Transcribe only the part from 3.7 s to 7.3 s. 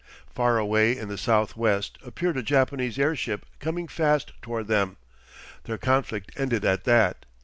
fast toward them. Their conflict ended at that.